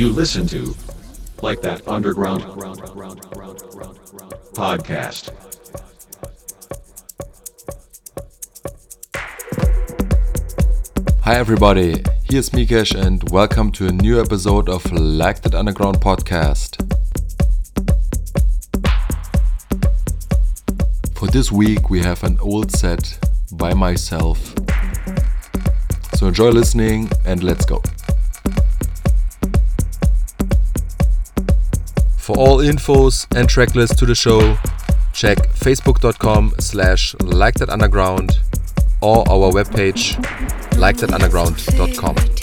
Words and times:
You 0.00 0.08
listen 0.08 0.46
to 0.46 0.74
like 1.42 1.60
that 1.60 1.86
underground 1.86 2.42
podcast. 4.54 5.28
Hi 11.20 11.34
everybody, 11.34 12.02
here's 12.24 12.48
miKech 12.48 12.98
and 12.98 13.28
welcome 13.30 13.70
to 13.72 13.88
a 13.88 13.92
new 13.92 14.18
episode 14.18 14.70
of 14.70 14.90
Like 14.90 15.42
That 15.42 15.54
Underground 15.54 16.00
podcast. 16.00 16.80
For 21.14 21.26
this 21.26 21.52
week 21.52 21.90
we 21.90 22.00
have 22.00 22.24
an 22.24 22.38
old 22.40 22.72
set 22.72 23.18
by 23.52 23.74
myself. 23.74 24.54
So 26.14 26.28
enjoy 26.28 26.48
listening 26.48 27.10
and 27.26 27.42
let's 27.42 27.66
go. 27.66 27.82
For 32.30 32.38
all 32.38 32.58
infos 32.58 33.26
and 33.36 33.48
tracklist 33.48 33.96
to 33.96 34.06
the 34.06 34.14
show, 34.14 34.56
check 35.12 35.38
facebook.com 35.38 36.54
slash 36.60 37.16
like 37.18 37.56
that 37.56 37.70
underground 37.70 38.38
or 39.00 39.28
our 39.28 39.50
webpage 39.50 40.14
likethatunderground.com. 40.78 42.39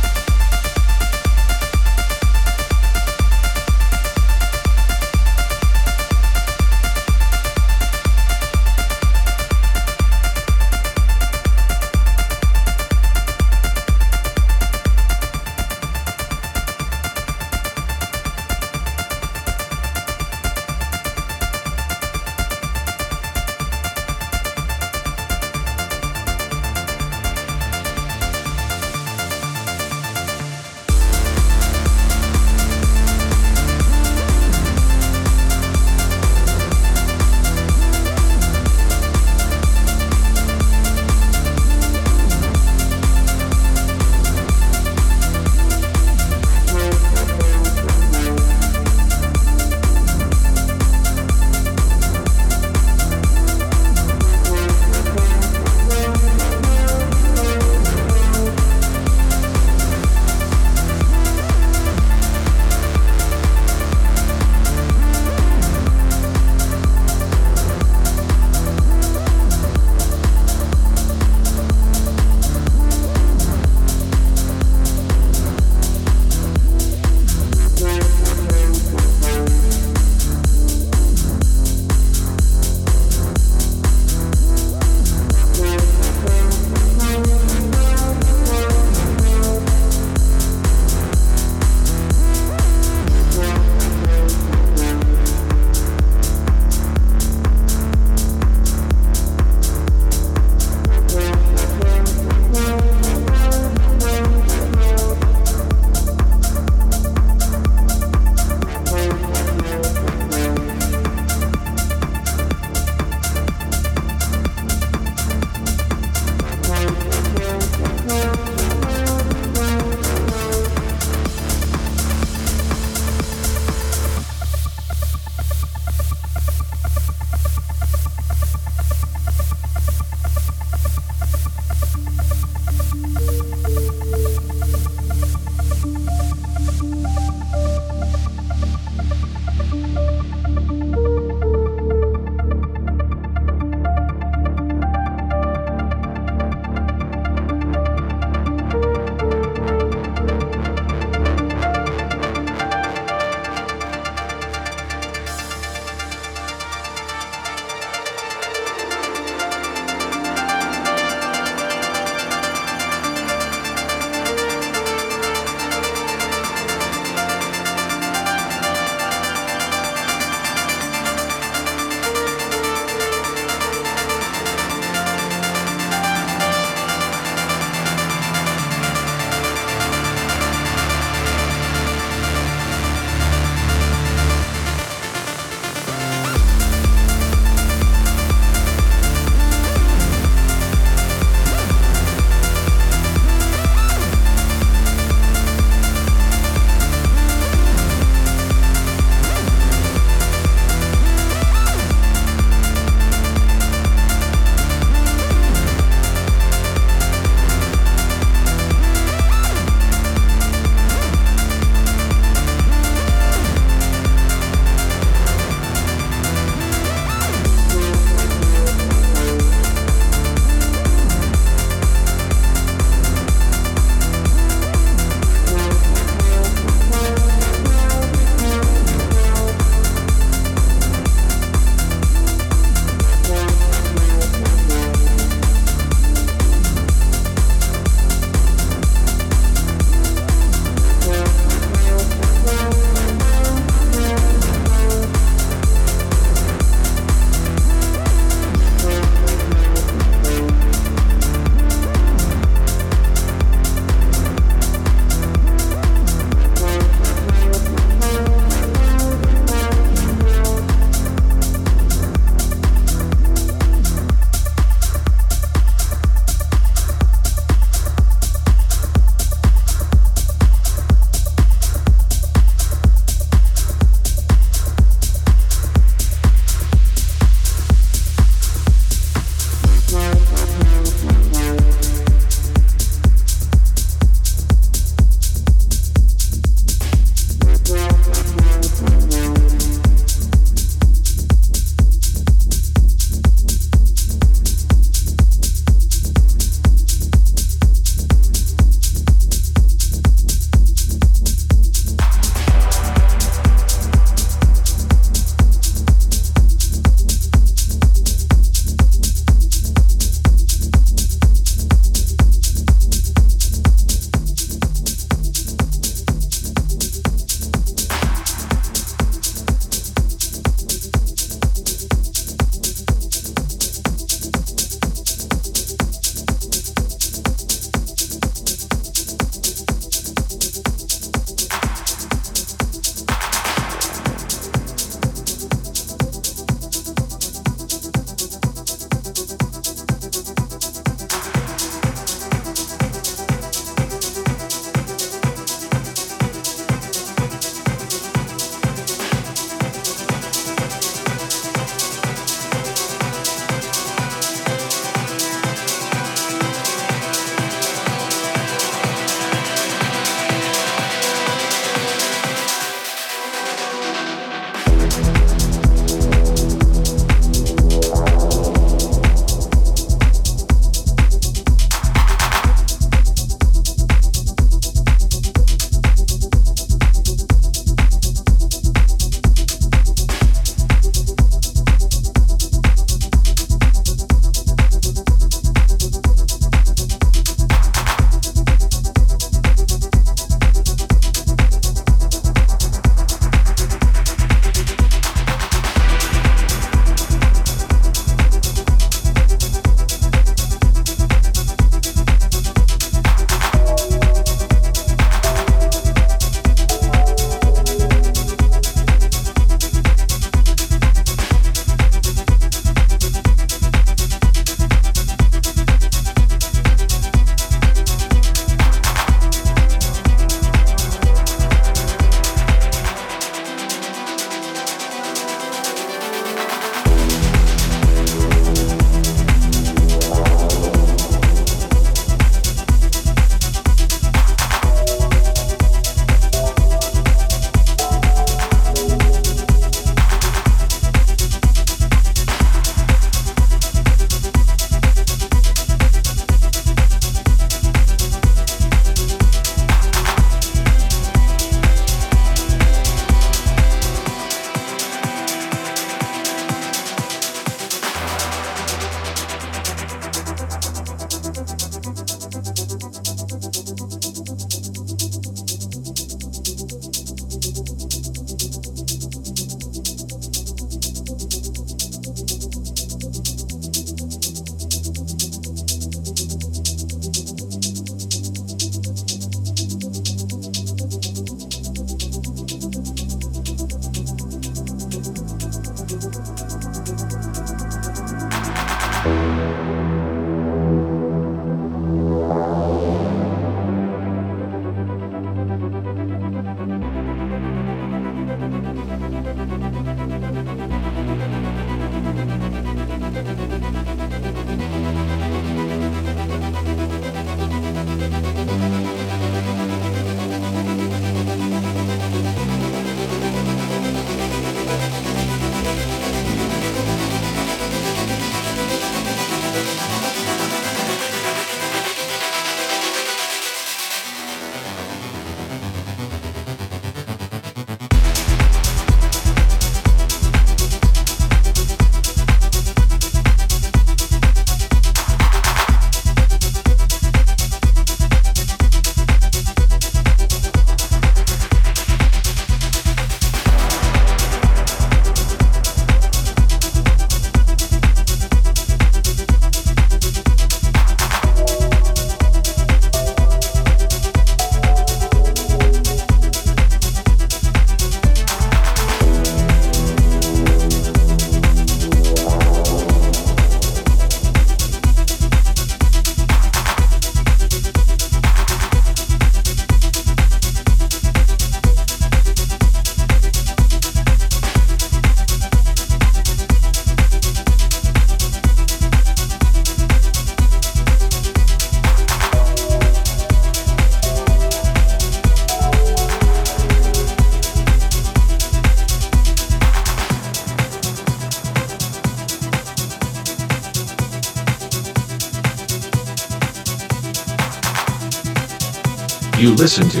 listen 599.60 599.86
to 599.90 600.00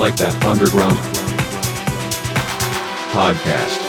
Like 0.00 0.16
That 0.16 0.34
Underground 0.44 0.98
podcast. 3.12 3.83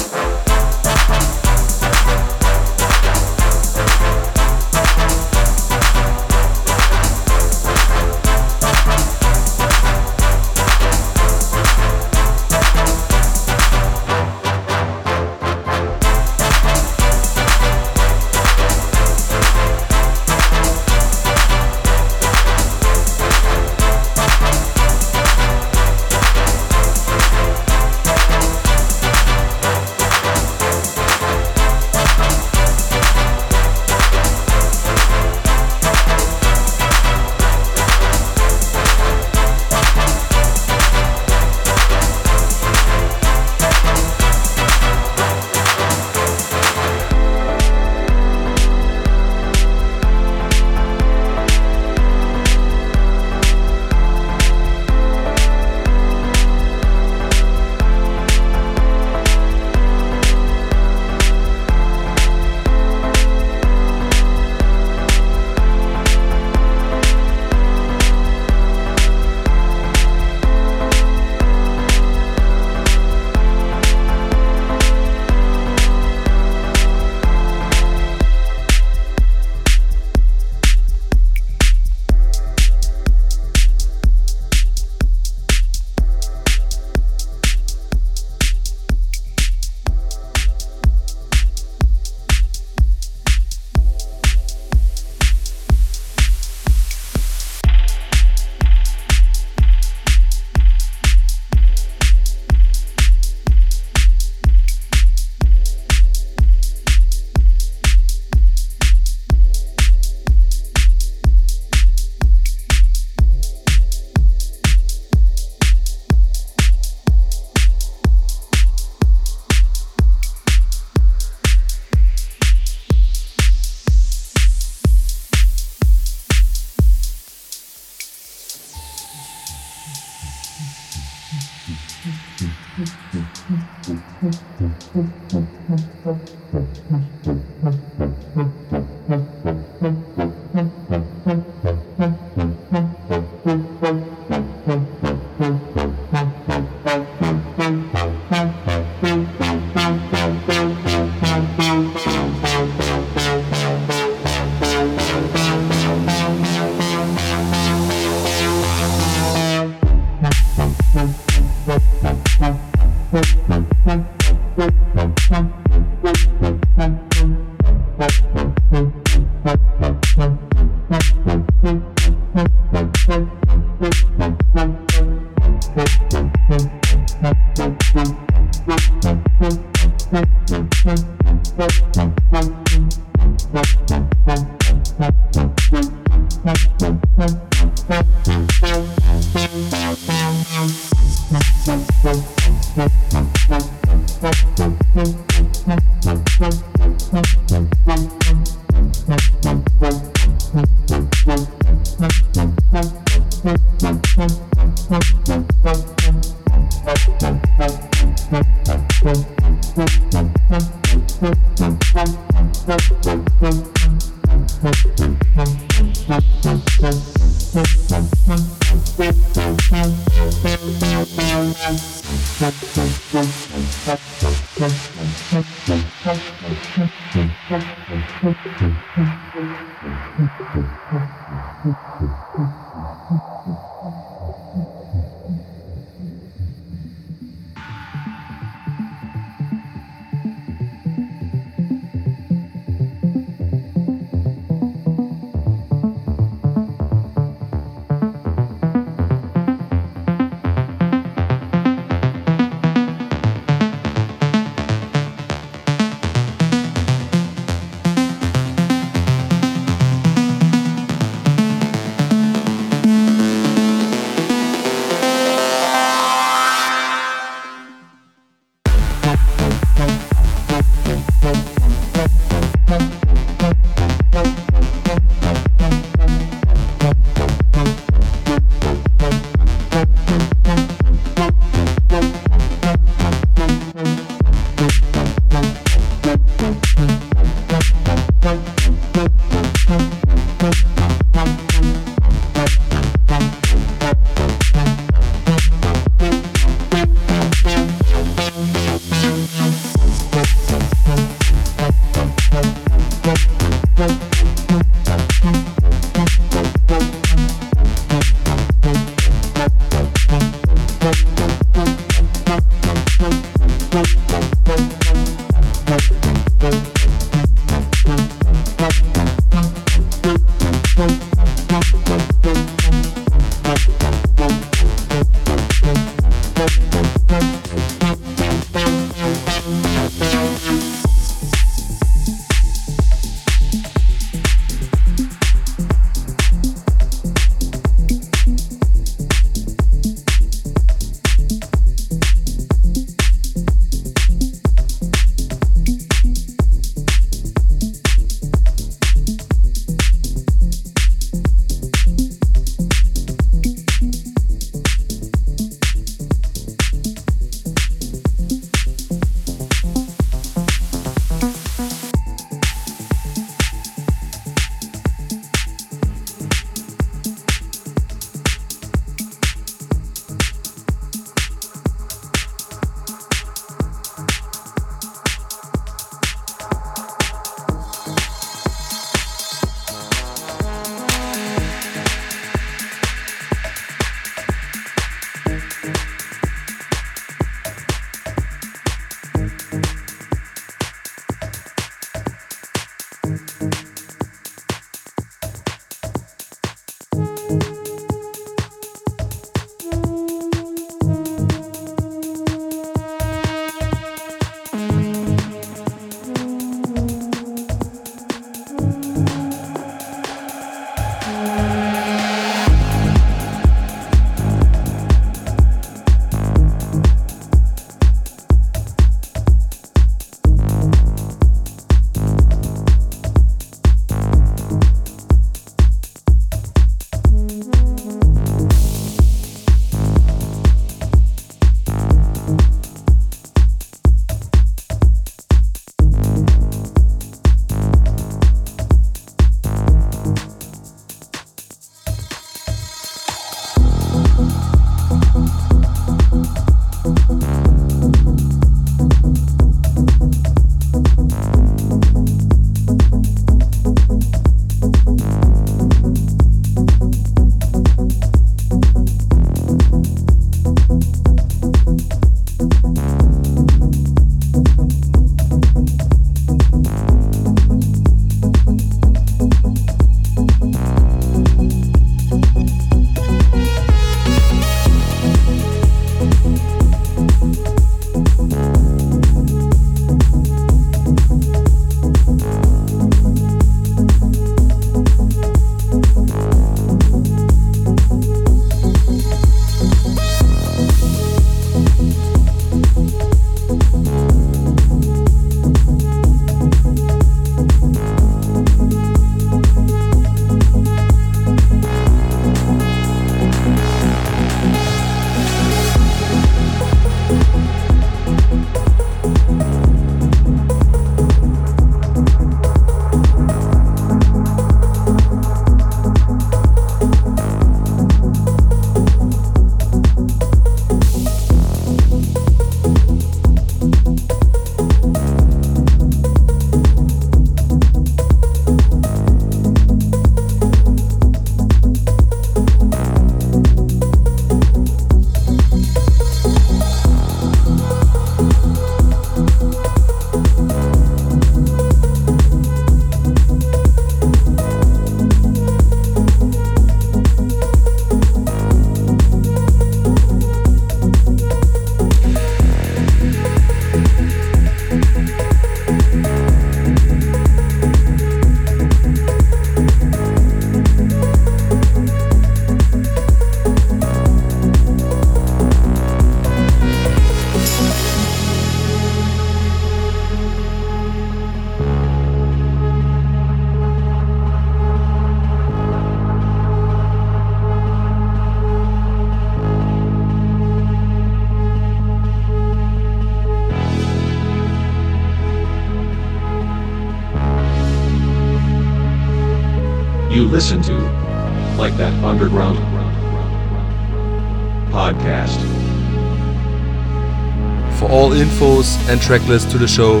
And 598.88 599.00
tracklist 599.00 599.50
to 599.52 599.58
the 599.58 599.68
show, 599.68 600.00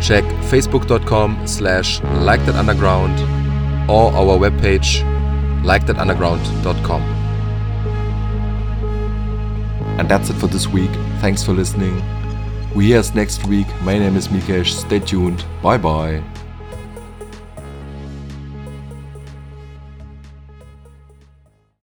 check 0.00 0.24
facebook.com 0.50 1.46
slash 1.46 2.02
like 2.02 2.44
that 2.46 2.54
underground 2.56 3.18
or 3.90 4.12
our 4.12 4.38
webpage 4.38 5.02
likethatunderground.com. 5.66 7.02
And 9.98 10.08
that's 10.08 10.30
it 10.30 10.34
for 10.34 10.46
this 10.46 10.66
week. 10.66 10.90
Thanks 11.20 11.42
for 11.42 11.52
listening. 11.52 12.02
We 12.74 12.86
hear 12.86 12.98
us 13.00 13.14
next 13.14 13.46
week. 13.46 13.66
My 13.82 13.98
name 13.98 14.16
is 14.16 14.28
miKech. 14.28 14.66
Stay 14.66 15.00
tuned. 15.00 15.44
Bye 15.62 15.78
bye. 15.78 16.22